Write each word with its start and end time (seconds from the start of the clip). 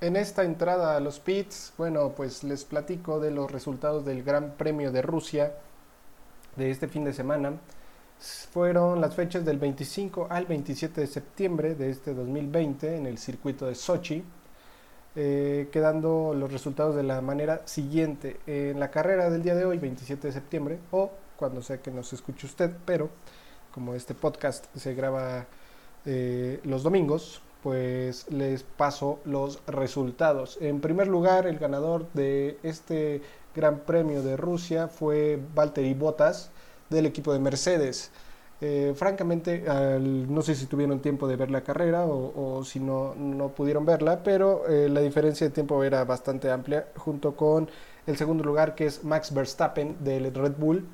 En 0.00 0.14
esta 0.14 0.44
entrada 0.44 0.96
a 0.96 1.00
los 1.00 1.18
pits, 1.18 1.72
bueno, 1.76 2.12
pues 2.16 2.44
les 2.44 2.64
platico 2.64 3.18
de 3.18 3.32
los 3.32 3.50
resultados 3.50 4.04
del 4.04 4.22
Gran 4.22 4.52
Premio 4.52 4.92
de 4.92 5.02
Rusia 5.02 5.54
de 6.54 6.70
este 6.70 6.86
fin 6.86 7.02
de 7.02 7.12
semana. 7.12 7.54
Fueron 8.52 9.00
las 9.00 9.16
fechas 9.16 9.44
del 9.44 9.58
25 9.58 10.28
al 10.30 10.46
27 10.46 11.00
de 11.00 11.06
septiembre 11.08 11.74
de 11.74 11.90
este 11.90 12.14
2020 12.14 12.96
en 12.96 13.06
el 13.06 13.18
circuito 13.18 13.66
de 13.66 13.74
Sochi, 13.74 14.22
eh, 15.16 15.68
quedando 15.72 16.32
los 16.32 16.52
resultados 16.52 16.94
de 16.94 17.02
la 17.02 17.20
manera 17.20 17.62
siguiente. 17.66 18.38
En 18.46 18.78
la 18.78 18.92
carrera 18.92 19.30
del 19.30 19.42
día 19.42 19.56
de 19.56 19.64
hoy, 19.64 19.78
27 19.78 20.28
de 20.28 20.32
septiembre, 20.32 20.78
o 20.92 21.10
cuando 21.36 21.60
sea 21.60 21.78
que 21.78 21.90
nos 21.90 22.12
escuche 22.12 22.46
usted, 22.46 22.70
pero 22.84 23.10
como 23.72 23.96
este 23.96 24.14
podcast 24.14 24.64
se 24.76 24.94
graba 24.94 25.46
eh, 26.06 26.60
los 26.62 26.84
domingos, 26.84 27.42
pues 27.68 28.24
les 28.30 28.62
paso 28.62 29.18
los 29.26 29.60
resultados. 29.66 30.56
En 30.62 30.80
primer 30.80 31.06
lugar, 31.06 31.46
el 31.46 31.58
ganador 31.58 32.06
de 32.14 32.58
este 32.62 33.20
Gran 33.54 33.80
Premio 33.80 34.22
de 34.22 34.38
Rusia 34.38 34.88
fue 34.88 35.38
Valtteri 35.54 35.92
Bottas 35.92 36.50
del 36.88 37.04
equipo 37.04 37.30
de 37.30 37.40
Mercedes. 37.40 38.10
Eh, 38.62 38.94
francamente, 38.96 39.64
no 40.00 40.40
sé 40.40 40.54
si 40.54 40.64
tuvieron 40.64 41.00
tiempo 41.00 41.28
de 41.28 41.36
ver 41.36 41.50
la 41.50 41.60
carrera 41.60 42.06
o, 42.06 42.64
si 42.64 42.80
no, 42.80 43.14
no, 43.14 43.50
pudieron 43.50 43.84
verla, 43.84 44.22
pero 44.22 44.66
eh, 44.66 44.88
la 44.88 45.02
diferencia 45.02 45.46
de 45.46 45.52
tiempo 45.52 45.84
era 45.84 46.06
bastante 46.06 46.50
amplia, 46.50 46.86
junto 46.96 47.36
con 47.36 47.68
el 48.06 48.16
segundo 48.16 48.44
lugar 48.44 48.74
que 48.74 48.86
es 48.86 49.04
Max 49.04 49.34
Verstappen 49.34 50.02
del 50.02 50.34
Red 50.34 50.54
Bull, 50.56 50.88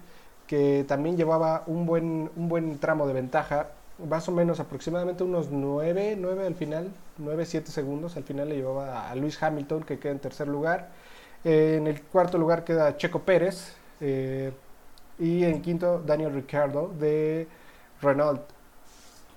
que 0.48 0.84
también 0.88 1.16
llevaba 1.16 1.62
un 1.68 1.86
buen, 1.86 2.32
un 2.34 2.48
buen 2.48 2.80
tramo 2.80 3.06
de 3.06 3.12
ventaja 3.12 3.68
más 3.98 4.28
o 4.28 4.32
menos 4.32 4.60
aproximadamente 4.60 5.22
unos 5.22 5.50
9, 5.50 6.16
9 6.18 6.46
al 6.46 6.54
final, 6.54 6.90
9, 7.18 7.46
7 7.46 7.70
segundos. 7.70 8.16
Al 8.16 8.24
final 8.24 8.48
le 8.48 8.56
llevaba 8.56 9.08
a 9.08 9.14
Luis 9.14 9.40
Hamilton, 9.42 9.84
que 9.84 9.98
queda 9.98 10.12
en 10.12 10.18
tercer 10.18 10.48
lugar. 10.48 10.90
Eh, 11.44 11.76
en 11.78 11.86
el 11.86 12.02
cuarto 12.02 12.38
lugar 12.38 12.64
queda 12.64 12.96
Checo 12.96 13.20
Pérez. 13.20 13.76
Eh, 14.00 14.52
y 15.18 15.44
en 15.44 15.62
quinto, 15.62 16.02
Daniel 16.04 16.34
Ricciardo 16.34 16.88
de 16.98 17.46
Renault. 18.02 18.42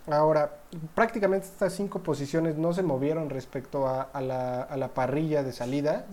Ahora, 0.08 0.52
prácticamente 0.96 1.48
estas 1.48 1.74
cinco 1.74 2.00
posiciones 2.00 2.56
no 2.56 2.74
se 2.74 2.82
movieron 2.82 3.30
respecto 3.30 3.88
a, 3.88 4.10
la, 4.22 4.62
a 4.64 4.78
la, 4.78 4.88
parrilla 4.88 5.44
de 5.44 5.52
salida. 5.52 6.06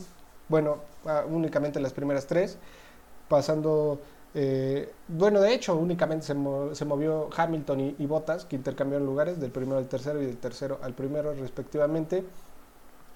Bueno, 0.48 0.78
únicamente 1.28 1.80
las 1.80 1.92
primeras 1.92 2.26
tres, 2.26 2.58
pasando 3.28 4.00
eh, 4.34 4.92
bueno, 5.06 5.40
de 5.40 5.54
hecho, 5.54 5.76
únicamente 5.76 6.26
se, 6.26 6.34
movió 6.34 7.30
Hamilton 7.34 7.94
y, 7.98 8.06
Bottas, 8.06 8.44
que 8.44 8.56
intercambiaron 8.56 9.06
lugares 9.06 9.40
del 9.40 9.52
primero 9.52 9.78
al 9.78 9.86
tercero 9.88 10.20
y 10.20 10.26
del 10.26 10.38
tercero 10.38 10.80
al 10.82 10.92
primero, 10.94 11.32
respectivamente. 11.34 12.24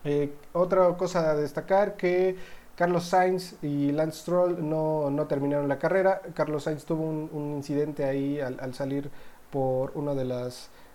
Eh, 0.04 0.32
otra 0.52 0.96
cosa 0.96 1.30
a 1.30 1.34
destacar 1.34 1.96
que 1.96 2.36
Carlos 2.76 3.04
Sainz 3.04 3.56
y 3.62 3.90
Lance 3.90 4.20
Stroll 4.20 4.68
no, 4.68 5.10
no 5.10 5.26
terminaron 5.26 5.68
la 5.68 5.78
carrera. 5.78 6.22
Carlos 6.34 6.64
Sainz 6.64 6.84
tuvo 6.84 7.04
un, 7.04 7.54
incidente 7.56 8.04
ahí 8.04 8.40
al, 8.40 8.74
salir 8.74 9.10
por 9.50 9.90
uno 9.96 10.14
de, 10.14 10.24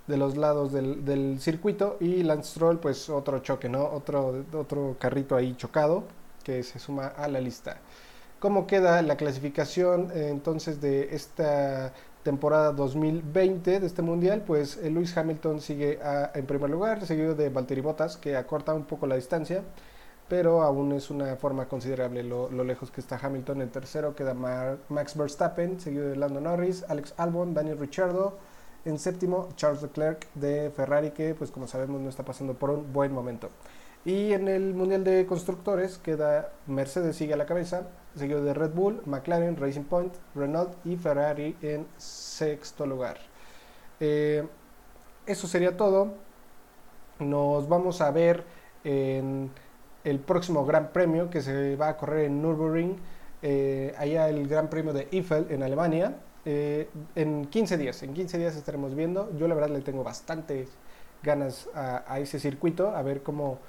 de 0.07 0.17
los 0.17 0.37
lados 0.37 0.71
del, 0.71 1.03
del, 1.03 1.41
circuito 1.41 1.97
y 1.99 2.23
Lance 2.23 2.51
Stroll 2.51 2.79
pues 2.79 3.09
otro 3.09 3.39
choque, 3.39 3.67
¿no? 3.67 3.83
Otro, 3.83 4.45
otro 4.53 4.95
carrito 4.99 5.35
ahí 5.35 5.55
chocado 5.55 6.05
que 6.43 6.63
se 6.63 6.79
suma 6.79 7.07
a 7.07 7.27
la 7.27 7.41
lista 7.41 7.77
cómo 8.43 8.67
queda 8.67 9.01
la 9.03 9.15
clasificación 9.15 10.11
eh, 10.13 10.27
entonces 10.29 10.81
de 10.81 11.15
esta 11.15 11.93
temporada 12.23 12.73
2020 12.73 13.79
de 13.79 13.87
este 13.87 14.01
mundial, 14.01 14.43
pues 14.45 14.75
eh, 14.83 14.89
Luis 14.89 15.15
Hamilton 15.15 15.61
sigue 15.61 15.97
en 16.33 16.45
primer 16.45 16.69
lugar, 16.69 17.05
seguido 17.05 17.35
de 17.35 17.47
Valtteri 17.47 17.79
Bottas, 17.79 18.17
que 18.17 18.35
acorta 18.35 18.73
un 18.73 18.83
poco 18.83 19.07
la 19.07 19.15
distancia, 19.15 19.63
pero 20.27 20.61
aún 20.61 20.91
es 20.91 21.09
una 21.09 21.37
forma 21.37 21.69
considerable 21.69 22.21
lo, 22.21 22.49
lejos 22.65 22.91
que 22.91 22.99
está 22.99 23.17
Hamilton. 23.17 23.61
En 23.61 23.69
tercero 23.69 24.13
queda 24.13 24.33
Max 24.33 25.15
Verstappen, 25.15 25.79
seguido 25.79 26.09
de 26.09 26.17
Lando 26.17 26.41
Norris, 26.41 26.83
Alex 26.89 27.13
Albon, 27.15 27.53
Daniel 27.53 27.79
Ricciardo. 27.79 28.37
En 28.83 28.99
séptimo, 28.99 29.47
Charles 29.55 29.81
Leclerc 29.83 30.27
de 30.33 30.69
Ferrari, 30.75 31.11
que 31.11 31.33
pues 31.33 31.49
como 31.49 31.65
sabemos 31.65 32.01
no 32.01 32.09
está 32.09 32.25
pasando 32.25 32.55
por 32.55 32.71
un 32.71 32.91
buen 32.91 33.13
momento. 33.13 33.51
Y 34.03 34.33
en 34.33 34.49
el 34.49 34.73
Mundial 34.73 35.05
de 35.05 35.25
Constructores 35.25 35.97
queda 35.97 36.51
Mercedes 36.67 37.15
sigue 37.15 37.35
a 37.35 37.37
la 37.37 37.45
cabeza, 37.45 37.87
seguido 38.15 38.43
de 38.43 38.53
Red 38.53 38.71
Bull, 38.71 39.01
McLaren, 39.05 39.57
Racing 39.57 39.83
Point, 39.83 40.13
Renault 40.35 40.73
y 40.85 40.95
Ferrari 40.95 41.55
en 41.61 41.87
sexto 41.97 42.85
lugar. 42.85 43.17
Eh, 43.99 44.45
eso 45.25 45.47
sería 45.47 45.75
todo. 45.77 46.13
Nos 47.19 47.67
vamos 47.67 48.01
a 48.01 48.11
ver 48.11 48.43
en 48.83 49.49
el 50.03 50.19
próximo 50.19 50.65
Gran 50.65 50.91
Premio 50.91 51.29
que 51.29 51.41
se 51.41 51.75
va 51.75 51.89
a 51.89 51.97
correr 51.97 52.25
en 52.25 52.41
Nürburgring, 52.41 52.97
eh, 53.41 53.93
allá 53.97 54.29
el 54.29 54.47
Gran 54.47 54.69
Premio 54.69 54.93
de 54.93 55.07
Eiffel 55.11 55.47
en 55.49 55.63
Alemania. 55.63 56.17
Eh, 56.45 56.89
en 57.15 57.45
15 57.45 57.77
días, 57.77 58.03
en 58.03 58.13
15 58.13 58.37
días 58.37 58.55
estaremos 58.55 58.95
viendo. 58.95 59.31
Yo 59.37 59.47
la 59.47 59.55
verdad 59.55 59.69
le 59.69 59.81
tengo 59.81 60.03
bastantes 60.03 60.69
ganas 61.21 61.69
a 61.73 62.19
ese 62.19 62.37
circuito, 62.37 62.93
a 62.93 63.01
ver 63.01 63.23
cómo 63.23 63.59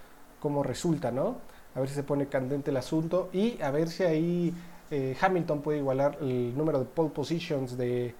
cómo 0.44 0.62
resulta, 0.62 1.10
¿no? 1.10 1.38
A 1.74 1.80
ver 1.80 1.88
si 1.88 1.94
se 1.94 2.02
pone 2.02 2.28
candente 2.28 2.70
el 2.70 2.76
asunto 2.76 3.30
y 3.32 3.60
a 3.60 3.70
ver 3.70 3.88
si 3.88 4.04
ahí 4.04 4.54
eh, 4.90 5.16
Hamilton 5.20 5.62
puede 5.62 5.78
igualar 5.78 6.18
el 6.20 6.56
número 6.56 6.78
de 6.78 6.84
pole 6.84 7.10
positions 7.10 7.76
de... 7.76 8.14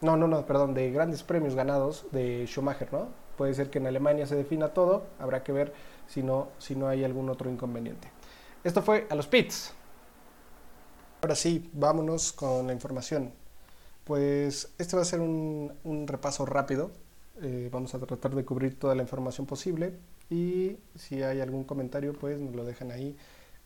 no, 0.00 0.16
no, 0.16 0.26
no, 0.26 0.46
perdón, 0.46 0.74
de 0.74 0.90
grandes 0.90 1.22
premios 1.22 1.54
ganados 1.54 2.06
de 2.12 2.46
Schumacher, 2.46 2.92
¿no? 2.92 3.08
Puede 3.36 3.52
ser 3.54 3.68
que 3.68 3.78
en 3.78 3.86
Alemania 3.86 4.26
se 4.26 4.34
defina 4.34 4.68
todo, 4.68 5.04
habrá 5.18 5.42
que 5.42 5.52
ver 5.52 5.74
si 6.06 6.22
no, 6.22 6.48
si 6.58 6.74
no 6.74 6.88
hay 6.88 7.04
algún 7.04 7.28
otro 7.28 7.50
inconveniente. 7.50 8.10
Esto 8.64 8.82
fue 8.82 9.06
a 9.10 9.14
los 9.14 9.26
pits. 9.26 9.74
Ahora 11.20 11.34
sí, 11.34 11.70
vámonos 11.72 12.32
con 12.32 12.66
la 12.66 12.72
información. 12.72 13.32
Pues 14.04 14.72
este 14.78 14.96
va 14.96 15.02
a 15.02 15.04
ser 15.04 15.20
un, 15.20 15.72
un 15.84 16.06
repaso 16.06 16.46
rápido. 16.46 16.90
Eh, 17.42 17.68
vamos 17.70 17.94
a 17.94 17.98
tratar 17.98 18.34
de 18.34 18.44
cubrir 18.44 18.78
toda 18.78 18.94
la 18.94 19.02
información 19.02 19.46
posible 19.46 19.98
y 20.30 20.78
si 20.96 21.22
hay 21.22 21.40
algún 21.40 21.64
comentario 21.64 22.12
pues 22.12 22.40
nos 22.40 22.54
lo 22.54 22.64
dejan 22.64 22.90
ahí 22.90 23.16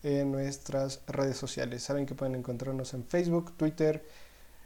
en 0.03 0.33
nuestras 0.33 1.01
redes 1.07 1.37
sociales. 1.37 1.83
Saben 1.83 2.07
que 2.07 2.15
pueden 2.15 2.35
encontrarnos 2.35 2.95
en 2.95 3.05
Facebook, 3.05 3.53
Twitter, 3.57 4.05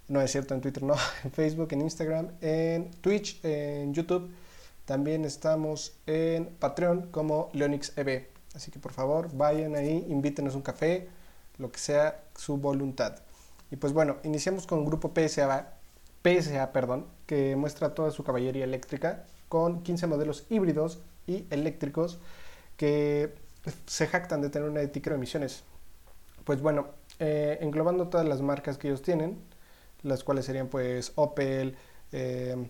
no 0.08 0.20
es 0.20 0.30
cierto 0.30 0.54
en 0.54 0.60
Twitter, 0.60 0.82
no, 0.82 0.94
en 1.24 1.32
Facebook, 1.32 1.68
en 1.72 1.82
Instagram, 1.82 2.28
en 2.40 2.90
Twitch, 3.00 3.40
en 3.44 3.94
YouTube. 3.94 4.30
También 4.84 5.24
estamos 5.24 5.96
en 6.06 6.46
Patreon 6.46 7.10
como 7.10 7.50
LeonixEB. 7.54 8.28
Así 8.54 8.70
que 8.70 8.78
por 8.78 8.92
favor 8.92 9.30
vayan 9.34 9.74
ahí, 9.74 10.06
invítenos 10.08 10.54
un 10.54 10.62
café, 10.62 11.08
lo 11.58 11.72
que 11.72 11.78
sea 11.78 12.22
su 12.36 12.56
voluntad. 12.58 13.16
Y 13.70 13.76
pues 13.76 13.92
bueno, 13.92 14.18
iniciamos 14.22 14.66
con 14.66 14.80
un 14.80 14.84
grupo 14.84 15.12
PSA, 15.14 15.72
PSA 16.22 16.72
perdón, 16.72 17.06
que 17.26 17.56
muestra 17.56 17.94
toda 17.94 18.10
su 18.10 18.22
caballería 18.22 18.64
eléctrica 18.64 19.24
con 19.54 19.84
15 19.84 20.08
modelos 20.08 20.46
híbridos 20.50 20.98
y 21.28 21.46
eléctricos 21.48 22.18
que 22.76 23.34
se 23.86 24.08
jactan 24.08 24.40
de 24.40 24.50
tener 24.50 24.68
una 24.68 24.80
de 24.80 24.90
emisiones. 25.14 25.62
Pues 26.42 26.60
bueno, 26.60 26.88
eh, 27.20 27.58
englobando 27.60 28.08
todas 28.08 28.26
las 28.26 28.42
marcas 28.42 28.78
que 28.78 28.88
ellos 28.88 29.00
tienen, 29.00 29.38
las 30.02 30.24
cuales 30.24 30.46
serían 30.46 30.66
pues 30.66 31.12
Opel, 31.14 31.76
eh, 32.10 32.68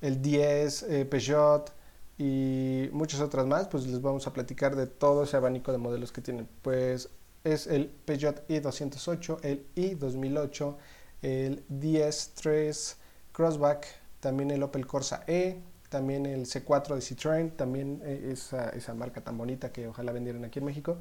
el 0.00 0.22
10, 0.22 0.84
eh, 0.84 1.04
Peugeot 1.04 1.72
y 2.16 2.88
muchas 2.92 3.20
otras 3.22 3.44
más, 3.48 3.66
pues 3.66 3.88
les 3.88 4.00
vamos 4.00 4.28
a 4.28 4.32
platicar 4.32 4.76
de 4.76 4.86
todo 4.86 5.24
ese 5.24 5.36
abanico 5.36 5.72
de 5.72 5.78
modelos 5.78 6.12
que 6.12 6.20
tienen. 6.20 6.48
Pues 6.62 7.08
es 7.42 7.66
el 7.66 7.88
Peugeot 7.88 8.46
i208, 8.48 9.40
el 9.42 9.66
i2008, 9.74 10.76
el 11.22 11.66
10-3 11.68 12.94
Crossback, 13.32 13.88
también 14.20 14.52
el 14.52 14.62
Opel 14.62 14.86
Corsa 14.86 15.24
E, 15.26 15.60
también 15.90 16.24
el 16.24 16.46
C4 16.46 16.94
de 16.94 17.00
Citroën, 17.00 17.56
también 17.56 18.00
eh, 18.04 18.30
esa, 18.32 18.70
esa, 18.70 18.94
marca 18.94 19.20
tan 19.20 19.36
bonita 19.36 19.70
que 19.70 19.88
ojalá 19.88 20.12
vendieran 20.12 20.44
aquí 20.44 20.60
en 20.60 20.64
México. 20.64 20.96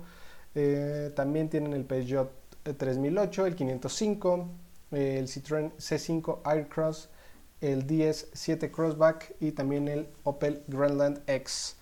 Eh, 0.55 1.11
también 1.15 1.49
tienen 1.49 1.73
el 1.73 1.85
Peugeot 1.85 2.29
3008, 2.77 3.45
el 3.45 3.55
505, 3.55 4.49
el 4.91 5.27
Citroën 5.27 5.71
C5 5.77 6.39
Aircross, 6.43 7.09
el 7.61 7.85
DS7 7.87 8.71
Crossback 8.71 9.35
y 9.39 9.51
también 9.51 9.87
el 9.87 10.09
Opel 10.23 10.63
Grandland 10.67 11.21
X. 11.27 11.75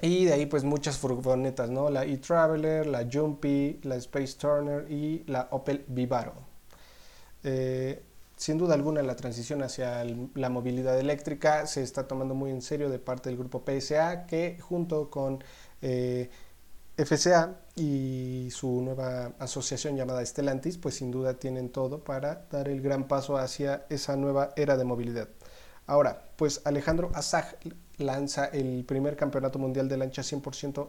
Y 0.00 0.26
de 0.26 0.34
ahí 0.34 0.46
pues 0.46 0.62
muchas 0.62 0.98
furgonetas, 0.98 1.70
¿no? 1.70 1.90
La 1.90 2.04
e-Traveler, 2.04 2.86
la 2.86 3.08
Jumpy, 3.10 3.80
la 3.82 3.96
Space 3.96 4.36
Turner 4.38 4.90
y 4.90 5.24
la 5.26 5.48
Opel 5.50 5.84
Vivaro. 5.88 6.34
Eh, 7.42 8.02
sin 8.38 8.56
duda 8.56 8.74
alguna 8.74 9.02
la 9.02 9.16
transición 9.16 9.62
hacia 9.62 10.04
la 10.34 10.48
movilidad 10.48 10.98
eléctrica 10.98 11.66
se 11.66 11.82
está 11.82 12.06
tomando 12.06 12.36
muy 12.36 12.52
en 12.52 12.62
serio 12.62 12.88
de 12.88 13.00
parte 13.00 13.28
del 13.28 13.36
grupo 13.36 13.64
PSA 13.66 14.26
que 14.26 14.58
junto 14.60 15.10
con 15.10 15.42
eh, 15.82 16.30
FCA 16.96 17.56
y 17.74 18.48
su 18.52 18.80
nueva 18.80 19.32
asociación 19.40 19.96
llamada 19.96 20.24
Stellantis 20.24 20.78
pues 20.78 20.94
sin 20.94 21.10
duda 21.10 21.34
tienen 21.34 21.70
todo 21.70 22.04
para 22.04 22.46
dar 22.50 22.68
el 22.68 22.80
gran 22.80 23.08
paso 23.08 23.36
hacia 23.36 23.84
esa 23.90 24.16
nueva 24.16 24.52
era 24.54 24.76
de 24.76 24.84
movilidad. 24.84 25.28
Ahora, 25.86 26.28
pues 26.36 26.60
Alejandro 26.64 27.10
Azag 27.14 27.58
lanza 27.96 28.46
el 28.46 28.84
primer 28.84 29.16
campeonato 29.16 29.58
mundial 29.58 29.88
de 29.88 29.96
lanchas 29.96 30.32
100% 30.32 30.88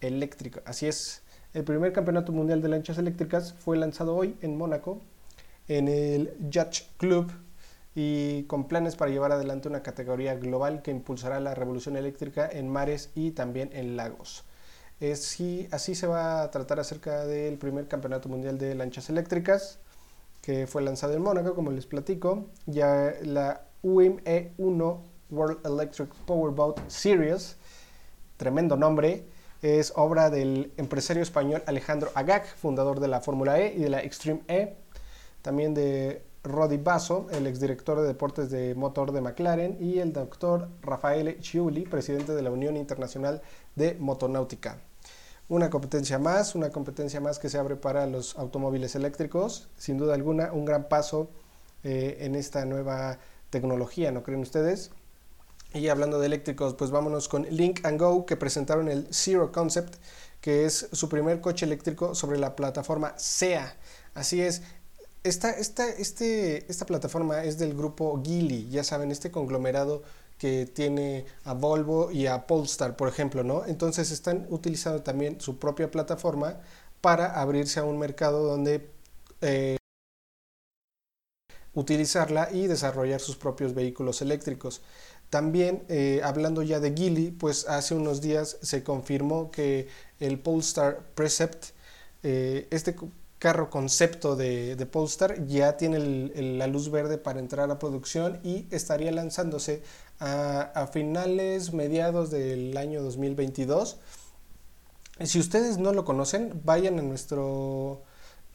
eléctrico. 0.00 0.60
Así 0.64 0.86
es, 0.86 1.22
el 1.54 1.64
primer 1.64 1.92
campeonato 1.92 2.30
mundial 2.30 2.62
de 2.62 2.68
lanchas 2.68 2.98
eléctricas 2.98 3.54
fue 3.58 3.76
lanzado 3.76 4.14
hoy 4.14 4.36
en 4.42 4.56
Mónaco, 4.56 5.00
en 5.68 5.88
el 5.88 6.34
Yacht 6.50 6.96
Club, 6.96 7.30
y 7.94 8.42
con 8.44 8.66
planes 8.66 8.96
para 8.96 9.10
llevar 9.10 9.32
adelante 9.32 9.68
una 9.68 9.82
categoría 9.82 10.34
global 10.34 10.82
que 10.82 10.90
impulsará 10.90 11.38
la 11.40 11.54
revolución 11.54 11.96
eléctrica 11.96 12.48
en 12.50 12.68
mares 12.68 13.10
y 13.14 13.30
también 13.30 13.70
en 13.72 13.96
lagos. 13.96 14.44
Es, 15.00 15.38
así 15.70 15.94
se 15.94 16.06
va 16.06 16.42
a 16.42 16.50
tratar 16.50 16.80
acerca 16.80 17.24
del 17.24 17.56
primer 17.56 17.86
campeonato 17.88 18.28
mundial 18.28 18.58
de 18.58 18.74
lanchas 18.74 19.10
eléctricas 19.10 19.78
que 20.42 20.66
fue 20.66 20.82
lanzado 20.82 21.14
en 21.14 21.22
Mónaco, 21.22 21.54
como 21.54 21.70
les 21.70 21.86
platico. 21.86 22.46
Ya 22.66 23.14
la 23.22 23.62
UIM 23.82 24.18
E1 24.24 24.98
World 25.30 25.66
Electric 25.66 26.10
Powerboat 26.26 26.80
Series, 26.88 27.56
tremendo 28.36 28.76
nombre, 28.76 29.24
es 29.62 29.92
obra 29.96 30.28
del 30.28 30.72
empresario 30.76 31.22
español 31.22 31.62
Alejandro 31.66 32.10
Agag, 32.14 32.44
fundador 32.44 33.00
de 33.00 33.08
la 33.08 33.22
Fórmula 33.22 33.58
E 33.58 33.74
y 33.74 33.80
de 33.80 33.88
la 33.88 34.02
Extreme 34.02 34.42
E, 34.48 34.76
también 35.44 35.74
de 35.74 36.22
Rodi 36.42 36.78
Basso, 36.78 37.26
el 37.30 37.46
exdirector 37.46 38.00
de 38.00 38.06
deportes 38.06 38.50
de 38.50 38.74
motor 38.74 39.12
de 39.12 39.20
McLaren, 39.20 39.76
y 39.78 39.98
el 39.98 40.14
doctor 40.14 40.70
Rafael 40.80 41.38
Chiuli, 41.40 41.82
presidente 41.84 42.32
de 42.32 42.40
la 42.40 42.50
Unión 42.50 42.78
Internacional 42.78 43.42
de 43.74 43.94
Motonáutica. 44.00 44.78
Una 45.50 45.68
competencia 45.68 46.18
más, 46.18 46.54
una 46.54 46.70
competencia 46.70 47.20
más 47.20 47.38
que 47.38 47.50
se 47.50 47.58
abre 47.58 47.76
para 47.76 48.06
los 48.06 48.38
automóviles 48.38 48.94
eléctricos, 48.94 49.68
sin 49.76 49.98
duda 49.98 50.14
alguna 50.14 50.50
un 50.50 50.64
gran 50.64 50.88
paso 50.88 51.28
eh, 51.82 52.16
en 52.20 52.36
esta 52.36 52.64
nueva 52.64 53.18
tecnología, 53.50 54.12
¿no 54.12 54.22
creen 54.22 54.40
ustedes? 54.40 54.92
Y 55.74 55.88
hablando 55.88 56.20
de 56.20 56.26
eléctricos, 56.26 56.72
pues 56.72 56.90
vámonos 56.90 57.28
con 57.28 57.42
Link 57.50 57.86
Go, 57.98 58.24
que 58.24 58.38
presentaron 58.38 58.88
el 58.88 59.08
Zero 59.12 59.52
Concept, 59.52 59.96
que 60.40 60.64
es 60.64 60.88
su 60.92 61.10
primer 61.10 61.42
coche 61.42 61.66
eléctrico 61.66 62.14
sobre 62.14 62.38
la 62.38 62.56
plataforma 62.56 63.12
SEA. 63.18 63.76
Así 64.14 64.40
es, 64.40 64.62
esta, 65.24 65.50
esta, 65.50 65.88
este, 65.88 66.70
esta 66.70 66.86
plataforma 66.86 67.44
es 67.44 67.58
del 67.58 67.74
grupo 67.74 68.22
Geely, 68.22 68.68
ya 68.70 68.84
saben, 68.84 69.10
este 69.10 69.30
conglomerado 69.30 70.02
que 70.38 70.66
tiene 70.66 71.24
a 71.44 71.54
Volvo 71.54 72.10
y 72.12 72.26
a 72.26 72.46
Polestar, 72.46 72.96
por 72.96 73.08
ejemplo, 73.08 73.42
¿no? 73.42 73.64
Entonces 73.66 74.10
están 74.10 74.46
utilizando 74.50 75.02
también 75.02 75.40
su 75.40 75.58
propia 75.58 75.90
plataforma 75.90 76.60
para 77.00 77.40
abrirse 77.40 77.80
a 77.80 77.84
un 77.84 77.98
mercado 77.98 78.44
donde 78.44 78.90
eh, 79.40 79.76
utilizarla 81.72 82.50
y 82.52 82.66
desarrollar 82.66 83.20
sus 83.20 83.36
propios 83.36 83.74
vehículos 83.74 84.22
eléctricos. 84.22 84.82
También, 85.30 85.84
eh, 85.88 86.20
hablando 86.22 86.62
ya 86.62 86.80
de 86.80 86.94
Geely, 86.94 87.30
pues 87.30 87.66
hace 87.66 87.94
unos 87.94 88.20
días 88.20 88.58
se 88.62 88.84
confirmó 88.84 89.50
que 89.50 89.88
el 90.20 90.38
Polestar 90.38 91.00
Precept, 91.14 91.66
eh, 92.22 92.68
este 92.70 92.94
carro 93.44 93.68
concepto 93.68 94.36
de, 94.36 94.88
Polestar 94.90 95.46
ya 95.46 95.76
tiene 95.76 95.98
la 96.56 96.66
luz 96.66 96.90
verde 96.90 97.18
para 97.18 97.40
entrar 97.40 97.70
a 97.70 97.78
producción 97.78 98.40
y 98.42 98.66
estaría 98.70 99.12
lanzándose 99.12 99.82
a, 100.18 100.88
finales, 100.90 101.74
mediados 101.74 102.30
del 102.30 102.74
año 102.78 103.02
2022. 103.02 103.98
Si 105.24 105.38
ustedes 105.38 105.76
no 105.76 105.92
lo 105.92 106.06
conocen, 106.06 106.58
vayan 106.64 106.98
a 106.98 107.02
nuestro, 107.02 108.04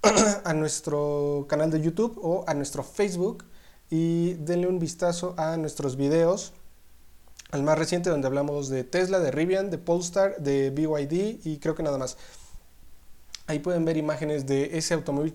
a 0.44 0.56
nuestro 0.56 1.46
canal 1.48 1.70
de 1.70 1.82
YouTube 1.82 2.18
o 2.24 2.44
a 2.48 2.56
nuestro 2.56 2.82
Facebook 2.82 3.46
y 3.92 4.34
denle 4.40 4.66
un 4.66 4.80
vistazo 4.80 5.36
a 5.38 5.56
nuestros 5.58 5.98
videos. 5.98 6.54
Al 7.52 7.62
más 7.62 7.78
reciente 7.78 8.10
donde 8.10 8.26
hablamos 8.26 8.70
de 8.70 8.84
Tesla, 8.84 9.20
de 9.20 9.30
Rivian, 9.30 9.70
de 9.70 9.78
Polestar, 9.78 10.38
de 10.40 10.72
BYD 10.72 11.46
y 11.46 11.60
creo 11.60 11.76
que 11.76 11.84
nada 11.84 12.00
más. 12.00 12.18
Ahí 13.50 13.60
pueden 13.60 13.84
ver 13.84 13.98
imágenes 13.98 14.46
de 14.46 14.78
ese 14.78 14.94
automóvil 14.94 15.34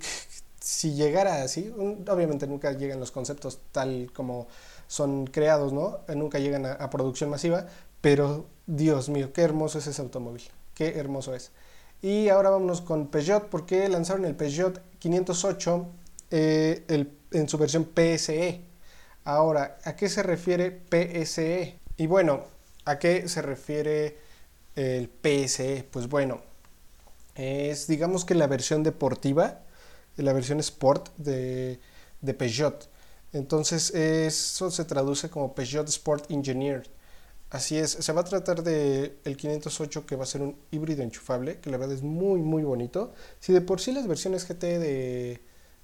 si 0.65 0.95
llegara 0.95 1.43
así, 1.43 1.71
obviamente 2.09 2.47
nunca 2.47 2.73
llegan 2.73 2.99
los 2.99 3.11
conceptos 3.11 3.59
tal 3.71 4.11
como 4.15 4.49
son 4.87 5.27
creados, 5.27 5.75
¿no? 5.75 5.99
Nunca 6.15 6.39
llegan 6.39 6.65
a, 6.65 6.89
producción 6.89 7.29
masiva, 7.29 7.67
pero 8.01 8.47
Dios 8.67 9.11
mío, 9.11 9.31
qué 9.35 9.43
hermoso 9.43 9.79
es 9.79 9.89
ese 9.89 10.01
automóvil, 10.01 10.43
qué 10.75 10.99
hermoso 10.99 11.35
es. 11.35 11.51
Y 12.01 12.31
ahora 12.31 12.49
vámonos 12.49 12.81
con 12.81 13.09
Peugeot, 13.09 13.49
porque 13.51 13.89
lanzaron 13.91 14.25
el 14.25 14.37
Peugeot 14.37 14.81
508 15.01 15.87
eh, 16.31 17.09
en 17.33 17.49
su 17.49 17.59
versión 17.59 17.85
PSE. 17.85 18.63
Ahora, 19.25 19.79
¿a 19.85 19.97
qué 19.97 20.09
se 20.09 20.23
refiere 20.23 20.71
PSE? 20.71 21.79
Y 21.99 22.07
bueno, 22.07 22.45
¿a 22.87 22.99
qué 22.99 23.29
se 23.29 23.43
refiere 23.43 24.17
el 24.77 25.11
PSE? 25.11 25.87
Pues 25.91 26.09
bueno, 26.09 26.41
es 27.35 27.87
digamos 27.87 28.25
que 28.25 28.35
la 28.35 28.47
versión 28.47 28.83
deportiva, 28.83 29.61
la 30.17 30.33
versión 30.33 30.61
sport 30.61 31.11
de, 31.17 31.81
de 32.21 32.35
Peugeot. 32.35 32.89
Entonces 33.33 33.93
eso 33.95 34.71
se 34.71 34.85
traduce 34.85 35.29
como 35.31 35.55
Peugeot 35.55 35.89
Sport 35.89 36.31
Engineer. 36.31 36.89
Así 37.51 37.79
es, 37.79 37.93
se 37.93 38.13
va 38.13 38.23
a 38.23 38.25
tratar 38.25 38.63
de 38.65 39.17
el 39.25 39.37
508 39.37 40.07
que 40.07 40.17
va 40.17 40.25
a 40.25 40.27
ser 40.27 40.43
un 40.43 40.57
híbrido 40.73 41.03
enchufable, 41.03 41.61
que 41.61 41.71
la 41.71 41.77
verdad 41.77 41.95
es 41.97 42.03
muy 42.03 42.41
muy 42.41 42.65
bonito. 42.65 43.13
Si 43.41 43.53
de 43.53 43.61
por 43.61 43.81
sí 43.81 43.93
las 43.93 44.07
versiones 44.09 44.47
GT 44.49 44.63
de, 44.79 45.41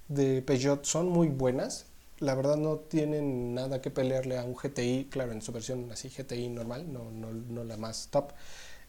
de 0.09 0.41
Peugeot 0.41 0.83
son 0.85 1.09
muy 1.09 1.27
buenas, 1.29 1.85
la 2.19 2.35
verdad 2.35 2.57
no 2.57 2.77
tienen 2.77 3.55
nada 3.55 3.81
que 3.81 3.89
pelearle 3.89 4.37
a 4.37 4.43
un 4.43 4.55
GTI, 4.55 5.07
claro, 5.09 5.31
en 5.31 5.41
su 5.41 5.51
versión 5.51 5.89
así 5.91 6.09
GTI 6.09 6.49
normal, 6.49 6.91
no, 6.91 7.09
no, 7.11 7.31
no 7.31 7.63
la 7.63 7.77
más 7.77 8.09
top. 8.11 8.31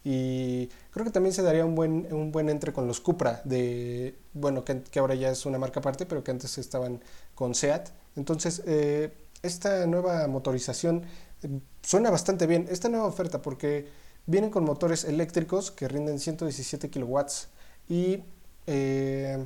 Y 0.04 0.68
creo 0.90 1.04
que 1.04 1.12
también 1.12 1.32
se 1.32 1.42
daría 1.42 1.64
un 1.64 1.74
buen, 1.74 2.12
un 2.12 2.32
buen 2.32 2.48
entre 2.48 2.72
con 2.72 2.86
los 2.86 3.00
Cupra, 3.00 3.40
de, 3.44 4.16
bueno, 4.32 4.64
que, 4.64 4.82
ahora 4.98 5.14
ya 5.14 5.30
es 5.30 5.46
una 5.46 5.58
marca 5.58 5.80
aparte, 5.80 6.06
pero 6.06 6.24
que 6.24 6.30
antes 6.32 6.58
estaban 6.58 7.00
con 7.34 7.54
SEAT. 7.54 7.90
Entonces, 8.16 8.62
eh, 8.66 9.12
esta 9.42 9.86
nueva 9.86 10.26
motorización 10.26 11.04
eh, 11.42 11.60
suena 11.82 12.10
bastante 12.10 12.46
bien, 12.46 12.66
esta 12.70 12.88
nueva 12.88 13.06
oferta, 13.06 13.42
porque 13.42 13.86
vienen 14.26 14.50
con 14.50 14.64
motores 14.64 15.04
eléctricos 15.04 15.70
que 15.70 15.88
rinden 15.88 16.18
117 16.18 16.90
kilowatts 16.90 17.48
y 17.88 18.24
eh, 18.66 19.44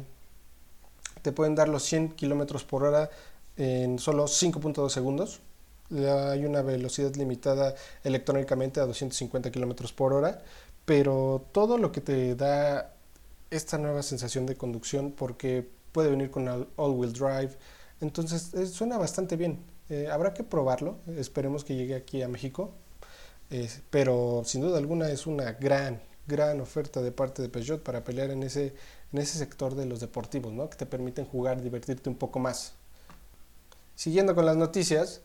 te 1.23 1.33
pueden 1.33 1.55
dar 1.55 1.69
los 1.69 1.83
100 1.85 2.11
kilómetros 2.13 2.65
por 2.65 2.85
hora 2.85 3.11
en 3.57 3.99
solo 3.99 4.27
5.2 4.27 4.91
segundos 4.91 5.41
hay 5.91 6.45
una 6.45 6.63
velocidad 6.63 7.15
limitada 7.15 7.75
electrónicamente 8.05 8.81
a 8.81 8.87
250 8.87 9.51
kilómetros 9.51 9.93
por 9.93 10.13
hora, 10.13 10.43
pero 10.85 11.47
todo 11.53 11.79
lo 11.79 11.93
que 11.93 12.01
te 12.01 12.35
da 12.35 12.95
esta 13.51 13.79
nueva 13.79 14.03
sensación 14.03 14.47
de 14.47 14.57
conducción, 14.57 15.13
porque 15.13 15.69
puede 15.93 16.11
venir 16.11 16.31
con 16.31 16.49
all-wheel 16.77 17.13
drive, 17.13 17.51
entonces 18.01 18.53
eh, 18.55 18.67
suena 18.67 18.99
bastante 18.99 19.37
bien. 19.37 19.65
Eh, 19.89 20.09
habrá 20.11 20.35
que 20.35 20.43
probarlo, 20.43 20.99
esperemos 21.17 21.65
que 21.65 21.77
llegue 21.77 21.95
aquí 21.95 22.23
a 22.23 22.29
México, 22.29 22.73
pero 23.91 24.43
sin 24.45 24.61
duda 24.61 24.79
alguna 24.79 25.09
es 25.11 25.27
una 25.29 25.53
gran, 25.53 26.01
gran 26.27 26.61
oferta 26.61 27.01
de 27.01 27.13
parte 27.13 27.43
de 27.43 27.49
Peugeot 27.49 27.83
para 27.83 28.03
pelear 28.03 28.31
en 28.31 28.43
ese, 28.43 28.75
en 29.13 29.19
ese 29.19 29.39
sector 29.39 29.77
de 29.77 29.87
los 29.87 30.01
deportivos, 30.01 30.53
¿no? 30.53 30.69
que 30.69 30.77
te 30.77 30.87
permiten 30.87 31.25
jugar, 31.25 31.63
divertirte 31.63 32.09
un 32.09 32.17
poco 32.17 32.41
más. 32.41 32.75
Siguiendo 33.95 34.35
con 34.35 34.45
las 34.45 34.57
noticias, 34.57 35.23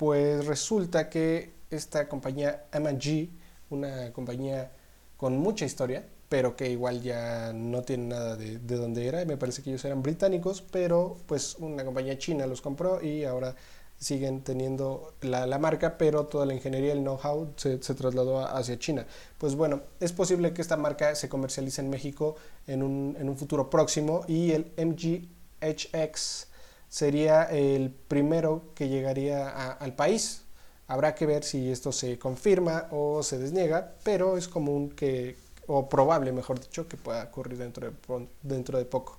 pues 0.00 0.46
resulta 0.46 1.10
que 1.10 1.52
esta 1.68 2.08
compañía 2.08 2.64
M&G, 2.72 3.28
una 3.68 4.10
compañía 4.14 4.72
con 5.18 5.36
mucha 5.36 5.66
historia, 5.66 6.06
pero 6.26 6.56
que 6.56 6.70
igual 6.70 7.02
ya 7.02 7.52
no 7.52 7.82
tiene 7.82 8.06
nada 8.06 8.34
de, 8.34 8.56
de 8.56 8.76
donde 8.76 9.06
era, 9.06 9.22
me 9.26 9.36
parece 9.36 9.62
que 9.62 9.68
ellos 9.68 9.84
eran 9.84 10.02
británicos, 10.02 10.62
pero 10.62 11.18
pues 11.26 11.54
una 11.58 11.84
compañía 11.84 12.16
china 12.16 12.46
los 12.46 12.62
compró 12.62 13.02
y 13.02 13.24
ahora 13.24 13.54
siguen 13.98 14.40
teniendo 14.40 15.12
la, 15.20 15.58
marca, 15.58 15.98
pero 15.98 16.24
toda 16.24 16.46
la 16.46 16.54
ingeniería, 16.54 16.94
el 16.94 17.00
know-how 17.00 17.52
se, 17.56 17.76
trasladó 17.76 18.40
hacia 18.40 18.78
China. 18.78 19.06
Pues 19.36 19.54
bueno, 19.54 19.82
es 20.00 20.14
posible 20.14 20.54
que 20.54 20.62
esta 20.62 20.78
marca 20.78 21.14
se 21.14 21.28
comercialice 21.28 21.82
en 21.82 21.90
México 21.90 22.36
en 22.66 22.82
un, 22.82 23.18
en 23.20 23.28
un 23.28 23.36
futuro 23.36 23.68
próximo 23.68 24.24
y 24.26 24.52
el 24.52 24.72
MGHX 24.78 26.46
sería 26.90 27.44
el 27.44 27.90
primero 27.90 28.64
que 28.74 28.88
llegaría 28.88 29.48
al 29.48 29.94
país. 29.94 30.42
Habrá 30.88 31.14
que 31.14 31.24
ver 31.24 31.44
si 31.44 31.70
esto 31.70 31.92
se 31.92 32.18
confirma 32.18 32.88
o 32.90 33.22
se 33.22 33.38
desniega, 33.38 33.94
pero 34.02 34.36
es 34.36 34.48
común 34.48 34.90
que, 34.90 35.36
o 35.68 35.88
probable, 35.88 36.32
mejor 36.32 36.60
dicho, 36.60 36.88
que 36.88 36.96
pueda 36.96 37.22
ocurrir 37.22 37.58
dentro 37.58 37.88
de, 37.88 38.26
dentro 38.42 38.76
de 38.76 38.84
poco. 38.84 39.18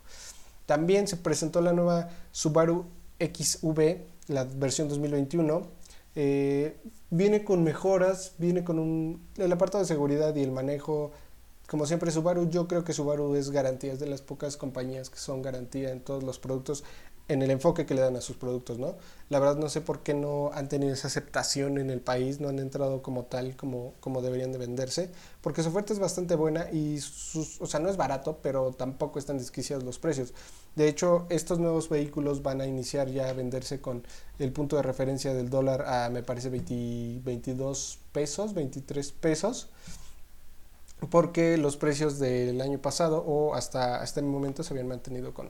También 0.66 1.08
se 1.08 1.16
presentó 1.16 1.62
la 1.62 1.72
nueva 1.72 2.10
Subaru 2.32 2.86
XV, 3.20 3.98
la 4.28 4.44
versión 4.44 4.90
2021. 4.90 5.66
Eh, 6.16 6.78
viene 7.10 7.46
con 7.46 7.64
mejoras, 7.64 8.34
viene 8.38 8.66
con 8.66 8.80
un, 8.80 9.26
el 9.38 9.52
apartado 9.54 9.82
de 9.82 9.88
seguridad 9.88 10.36
y 10.36 10.44
el 10.44 10.52
manejo. 10.52 11.12
Como 11.68 11.86
siempre, 11.86 12.12
Subaru, 12.12 12.50
yo 12.50 12.68
creo 12.68 12.84
que 12.84 12.92
Subaru 12.92 13.34
es 13.36 13.50
garantía, 13.50 13.94
es 13.94 14.00
de 14.02 14.08
las 14.08 14.22
pocas 14.22 14.58
compañías 14.58 15.10
que 15.10 15.20
son 15.20 15.42
garantía 15.42 15.92
en 15.92 16.02
todos 16.02 16.22
los 16.22 16.38
productos 16.38 16.84
en 17.32 17.42
el 17.42 17.52
enfoque 17.52 17.86
que 17.86 17.94
le 17.94 18.02
dan 18.02 18.16
a 18.18 18.22
sus 18.22 18.36
productos, 18.36 18.78
¿no? 18.78 18.96
La 19.30 19.40
verdad 19.40 19.56
no 19.56 19.70
sé 19.70 19.80
por 19.80 20.04
qué 20.04 20.14
no 20.14 20.52
han 20.54 20.68
tenido 20.68 20.94
esa 20.94 21.08
aceptación 21.08 21.78
en 21.78 21.90
el 21.90 22.02
país, 22.02 22.42
no 22.42 22.50
han 22.50 22.60
entrado 22.60 23.02
como 23.02 23.24
tal, 23.24 23.56
como, 23.56 23.94
como 24.02 24.22
deberían 24.22 24.52
de 24.52 24.58
venderse, 24.58 25.10
porque 25.42 25.64
su 25.64 25.70
oferta 25.70 25.94
es 25.94 26.00
bastante 26.00 26.36
buena 26.36 26.70
y 26.72 27.00
sus, 27.00 27.62
o 27.62 27.66
sea, 27.68 27.80
no 27.80 27.90
es 27.90 27.96
barato, 27.96 28.40
pero 28.42 28.74
tampoco 28.74 29.18
están 29.18 29.38
desquiciados 29.38 29.86
los 29.86 29.98
precios. 29.98 30.34
De 30.76 30.90
hecho, 30.90 31.26
estos 31.30 31.60
nuevos 31.60 31.88
vehículos 31.88 32.44
van 32.44 32.60
a 32.60 32.68
iniciar 32.68 33.10
ya 33.10 33.30
a 33.30 33.34
venderse 33.34 33.80
con 33.80 34.04
el 34.40 34.52
punto 34.52 34.76
de 34.76 34.82
referencia 34.84 35.34
del 35.34 35.50
dólar 35.50 35.84
a, 35.88 36.10
me 36.10 36.24
parece, 36.24 36.50
22 36.50 38.00
pesos, 38.12 38.54
23 38.54 39.12
pesos 39.14 39.70
porque 41.10 41.58
los 41.58 41.78
precios 41.78 42.20
del 42.20 42.62
año 42.62 42.80
pasado 42.80 43.24
o 43.26 43.56
hasta 43.56 44.04
este 44.04 44.22
momento 44.22 44.64
se 44.64 44.74
habían 44.74 44.88
mantenido 44.88 45.34
con, 45.34 45.50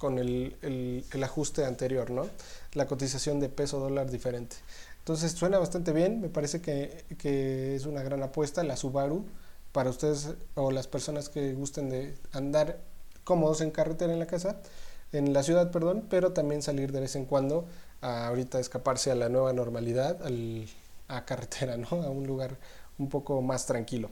con 0.00 0.18
el, 0.18 0.56
el, 0.62 1.22
ajuste 1.22 1.66
anterior, 1.66 2.10
¿no? 2.10 2.26
La 2.72 2.86
cotización 2.86 3.38
de 3.38 3.50
peso 3.50 3.78
dólar 3.78 4.10
diferente. 4.10 4.56
Entonces 5.00 5.32
suena 5.32 5.58
bastante 5.58 5.92
bien, 5.92 6.22
me 6.22 6.30
parece 6.30 6.62
que, 6.62 7.04
que, 7.18 7.76
es 7.76 7.84
una 7.84 8.02
gran 8.02 8.22
apuesta 8.22 8.64
la 8.64 8.76
Subaru 8.76 9.26
para 9.72 9.90
ustedes 9.90 10.30
o 10.54 10.70
las 10.70 10.86
personas 10.86 11.28
que 11.28 11.52
gusten 11.52 11.90
de 11.90 12.14
andar 12.32 12.80
cómodos 13.24 13.60
en 13.60 13.70
carretera 13.70 14.14
en 14.14 14.18
la 14.18 14.26
casa, 14.26 14.56
en 15.12 15.34
la 15.34 15.42
ciudad, 15.42 15.70
perdón, 15.70 16.06
pero 16.08 16.32
también 16.32 16.62
salir 16.62 16.92
de 16.92 17.00
vez 17.00 17.14
en 17.14 17.26
cuando 17.26 17.66
a 18.00 18.28
ahorita 18.28 18.58
escaparse 18.58 19.10
a 19.10 19.14
la 19.14 19.28
nueva 19.28 19.52
normalidad, 19.52 20.22
al, 20.22 20.66
a 21.08 21.26
carretera, 21.26 21.76
¿no? 21.76 21.88
A 21.90 22.08
un 22.08 22.26
lugar 22.26 22.56
un 22.98 23.10
poco 23.10 23.42
más 23.42 23.66
tranquilo. 23.66 24.08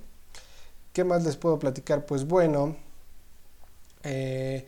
¿Qué 0.92 1.02
más 1.02 1.24
les 1.24 1.38
puedo 1.38 1.58
platicar? 1.58 2.04
Pues 2.04 2.26
bueno, 2.26 2.76
eh, 4.02 4.66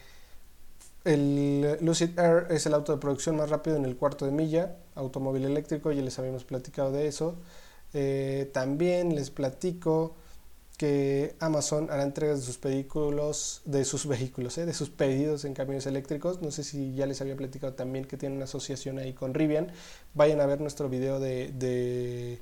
el 1.05 1.79
Lucid 1.81 2.19
Air 2.19 2.47
es 2.51 2.67
el 2.67 2.75
auto 2.75 2.93
de 2.93 2.99
producción 2.99 3.37
más 3.37 3.51
rápido 3.51 3.77
en 3.77 3.85
el 3.85 3.97
cuarto 3.97 4.27
de 4.27 4.33
milla, 4.33 4.77
automóvil 4.95 5.45
eléctrico, 5.45 5.93
ya 5.93 6.03
les 6.03 6.19
habíamos 6.19 6.45
platicado 6.45 6.93
de 6.93 7.07
eso. 7.07 7.37
Eh, 7.93 8.51
también 8.53 9.15
les 9.15 9.31
platico 9.31 10.15
que 10.77 11.37
Amazon 11.41 11.91
hará 11.91 12.05
entregas 12.05 12.41
de 12.41 12.47
sus 12.47 12.61
vehículos, 12.61 13.61
de 13.67 13.85
sus 13.85 14.07
vehículos, 14.07 14.57
eh, 14.57 14.65
de 14.65 14.73
sus 14.73 14.89
pedidos 14.89 15.45
en 15.45 15.53
camiones 15.53 15.87
eléctricos. 15.87 16.41
No 16.41 16.51
sé 16.51 16.65
si 16.65 16.95
ya 16.95 17.05
les 17.07 17.21
había 17.21 17.37
platicado 17.37 17.75
también 17.75 18.07
que 18.07 18.17
tiene 18.17 18.37
una 18.37 18.45
asociación 18.45 18.99
ahí 18.99 19.13
con 19.13 19.35
Rivian. 19.35 19.73
Vayan 20.15 20.41
a 20.41 20.47
ver 20.47 20.61
nuestro 20.61 20.89
video 20.89 21.21
de, 21.21 21.53
de, 21.53 22.41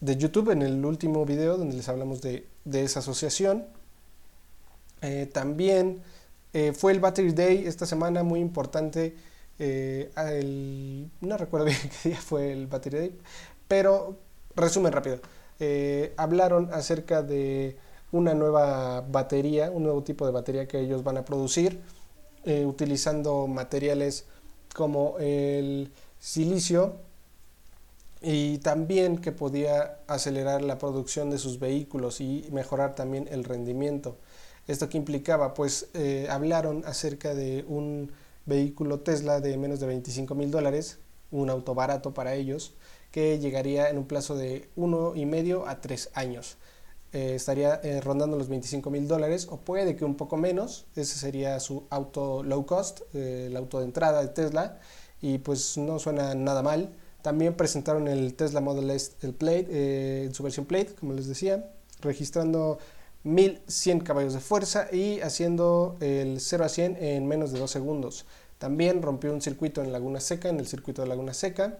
de 0.00 0.16
YouTube 0.16 0.50
en 0.50 0.62
el 0.62 0.84
último 0.84 1.24
video 1.24 1.56
donde 1.56 1.76
les 1.76 1.88
hablamos 1.88 2.22
de, 2.22 2.48
de 2.64 2.82
esa 2.82 3.00
asociación. 3.00 3.66
Eh, 5.02 5.30
también 5.32 6.02
eh, 6.54 6.72
fue 6.72 6.92
el 6.92 7.00
Battery 7.00 7.32
Day 7.32 7.66
esta 7.66 7.84
semana 7.84 8.22
muy 8.22 8.38
importante. 8.38 9.16
Eh, 9.58 11.08
no 11.20 11.36
recuerdo 11.36 11.66
bien 11.66 11.78
qué 12.02 12.10
día 12.10 12.20
fue 12.20 12.52
el 12.52 12.68
Battery 12.68 12.98
Day, 12.98 13.18
pero 13.66 14.16
resumen 14.54 14.92
rápido. 14.92 15.18
Eh, 15.58 16.14
hablaron 16.16 16.70
acerca 16.72 17.22
de 17.22 17.76
una 18.12 18.34
nueva 18.34 19.00
batería, 19.00 19.70
un 19.72 19.82
nuevo 19.82 20.04
tipo 20.04 20.24
de 20.26 20.32
batería 20.32 20.68
que 20.68 20.78
ellos 20.78 21.02
van 21.02 21.18
a 21.18 21.24
producir 21.24 21.80
utilizando 22.46 23.46
materiales 23.46 24.26
como 24.74 25.16
el 25.18 25.90
silicio 26.20 26.96
y 28.20 28.58
también 28.58 29.16
que 29.16 29.32
podía 29.32 29.98
acelerar 30.06 30.60
la 30.60 30.76
producción 30.76 31.30
de 31.30 31.38
sus 31.38 31.58
vehículos 31.58 32.20
y 32.20 32.46
mejorar 32.52 32.94
también 32.94 33.26
el 33.30 33.44
rendimiento. 33.44 34.18
¿Esto 34.66 34.88
que 34.88 34.96
implicaba? 34.96 35.52
Pues 35.52 35.88
eh, 35.92 36.26
hablaron 36.30 36.84
acerca 36.86 37.34
de 37.34 37.64
un 37.68 38.12
vehículo 38.46 39.00
Tesla 39.00 39.40
de 39.40 39.56
menos 39.58 39.78
de 39.80 39.86
25 39.86 40.34
mil 40.34 40.50
dólares, 40.50 40.98
un 41.30 41.50
auto 41.50 41.74
barato 41.74 42.14
para 42.14 42.34
ellos, 42.34 42.74
que 43.10 43.38
llegaría 43.38 43.90
en 43.90 43.98
un 43.98 44.06
plazo 44.06 44.36
de 44.36 44.70
uno 44.74 45.14
y 45.14 45.26
medio 45.26 45.68
a 45.68 45.80
tres 45.82 46.10
años. 46.14 46.56
Eh, 47.12 47.34
estaría 47.34 47.78
eh, 47.82 48.00
rondando 48.00 48.38
los 48.38 48.48
25 48.48 48.90
mil 48.90 49.06
dólares 49.06 49.46
o 49.50 49.58
puede 49.58 49.96
que 49.96 50.04
un 50.04 50.16
poco 50.16 50.36
menos. 50.38 50.86
Ese 50.96 51.18
sería 51.18 51.60
su 51.60 51.84
auto 51.90 52.42
low 52.42 52.64
cost, 52.64 53.02
el 53.14 53.56
auto 53.56 53.80
de 53.80 53.84
entrada 53.84 54.22
de 54.22 54.28
Tesla, 54.28 54.80
y 55.20 55.38
pues 55.38 55.76
no 55.76 55.98
suena 55.98 56.34
nada 56.34 56.62
mal. 56.62 56.94
También 57.20 57.54
presentaron 57.54 58.08
el 58.08 58.34
Tesla 58.34 58.60
Model 58.60 58.90
S, 58.90 59.12
el 59.20 59.34
Plate, 59.34 60.24
en 60.24 60.34
su 60.34 60.42
versión 60.42 60.66
Plate, 60.66 60.94
como 60.94 61.12
les 61.12 61.26
decía, 61.26 61.70
registrando 62.00 62.78
1100 63.24 64.00
caballos 64.00 64.34
de 64.34 64.40
fuerza 64.40 64.88
y 64.92 65.20
haciendo 65.20 65.96
el 66.00 66.40
0 66.40 66.64
a 66.64 66.68
100 66.68 66.96
en 67.02 67.26
menos 67.26 67.52
de 67.52 67.58
2 67.58 67.70
segundos. 67.70 68.26
También 68.58 69.02
rompió 69.02 69.32
un 69.32 69.42
circuito 69.42 69.82
en 69.82 69.92
Laguna 69.92 70.20
Seca, 70.20 70.48
en 70.48 70.60
el 70.60 70.66
circuito 70.66 71.02
de 71.02 71.08
Laguna 71.08 71.34
Seca, 71.34 71.78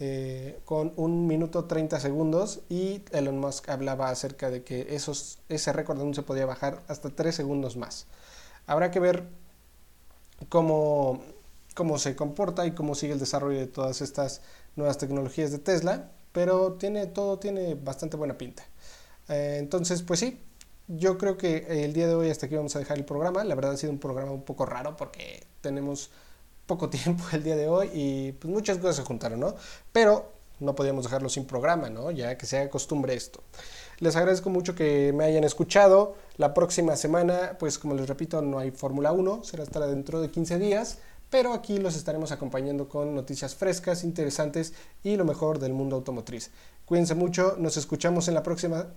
eh, 0.00 0.60
con 0.64 0.92
1 0.96 1.26
minuto 1.26 1.64
30 1.64 2.00
segundos 2.00 2.60
y 2.68 3.02
Elon 3.12 3.38
Musk 3.38 3.68
hablaba 3.68 4.08
acerca 4.08 4.50
de 4.50 4.64
que 4.64 4.94
esos, 4.94 5.38
ese 5.48 5.72
récord 5.72 6.00
aún 6.00 6.14
se 6.14 6.22
podía 6.22 6.46
bajar 6.46 6.82
hasta 6.88 7.10
3 7.10 7.34
segundos 7.34 7.76
más. 7.76 8.06
Habrá 8.66 8.90
que 8.90 9.00
ver 9.00 9.28
cómo, 10.48 11.22
cómo 11.74 11.98
se 11.98 12.16
comporta 12.16 12.66
y 12.66 12.72
cómo 12.72 12.94
sigue 12.94 13.14
el 13.14 13.18
desarrollo 13.18 13.58
de 13.58 13.66
todas 13.66 14.00
estas 14.00 14.42
nuevas 14.76 14.98
tecnologías 14.98 15.52
de 15.52 15.58
Tesla, 15.58 16.10
pero 16.32 16.74
tiene, 16.74 17.06
todo 17.06 17.38
tiene 17.38 17.74
bastante 17.74 18.16
buena 18.16 18.38
pinta. 18.38 18.64
Eh, 19.28 19.56
entonces, 19.58 20.02
pues 20.02 20.20
sí, 20.20 20.40
yo 20.98 21.16
creo 21.16 21.36
que 21.36 21.84
el 21.84 21.92
día 21.92 22.06
de 22.06 22.14
hoy 22.14 22.30
hasta 22.30 22.46
aquí 22.46 22.54
vamos 22.54 22.76
a 22.76 22.78
dejar 22.78 22.98
el 22.98 23.04
programa. 23.04 23.44
La 23.44 23.54
verdad 23.54 23.72
ha 23.72 23.76
sido 23.76 23.92
un 23.92 23.98
programa 23.98 24.32
un 24.32 24.42
poco 24.42 24.66
raro 24.66 24.96
porque 24.96 25.44
tenemos 25.60 26.10
poco 26.66 26.88
tiempo 26.90 27.24
el 27.32 27.42
día 27.42 27.56
de 27.56 27.68
hoy 27.68 27.90
y 27.92 28.32
pues 28.32 28.52
muchas 28.52 28.78
cosas 28.78 28.96
se 28.96 29.02
juntaron, 29.02 29.40
¿no? 29.40 29.54
Pero 29.92 30.30
no 30.60 30.74
podíamos 30.74 31.04
dejarlo 31.04 31.28
sin 31.28 31.44
programa, 31.44 31.90
¿no? 31.90 32.10
Ya 32.10 32.36
que 32.36 32.46
se 32.46 32.68
costumbre 32.68 33.14
esto. 33.14 33.42
Les 33.98 34.16
agradezco 34.16 34.50
mucho 34.50 34.74
que 34.74 35.12
me 35.12 35.24
hayan 35.24 35.44
escuchado. 35.44 36.16
La 36.36 36.54
próxima 36.54 36.96
semana, 36.96 37.56
pues 37.58 37.78
como 37.78 37.94
les 37.94 38.08
repito, 38.08 38.42
no 38.42 38.58
hay 38.58 38.70
Fórmula 38.70 39.12
1, 39.12 39.44
será 39.44 39.62
hasta 39.62 39.86
dentro 39.86 40.20
de 40.20 40.30
15 40.30 40.58
días, 40.58 40.98
pero 41.30 41.52
aquí 41.52 41.78
los 41.78 41.96
estaremos 41.96 42.32
acompañando 42.32 42.88
con 42.88 43.14
noticias 43.14 43.54
frescas, 43.54 44.04
interesantes 44.04 44.74
y 45.02 45.16
lo 45.16 45.24
mejor 45.24 45.58
del 45.58 45.72
mundo 45.72 45.96
automotriz. 45.96 46.50
Cuídense 46.84 47.14
mucho, 47.14 47.56
nos 47.58 47.76
escuchamos 47.76 48.28
en 48.28 48.34
la 48.34 48.42
próxima 48.42 48.86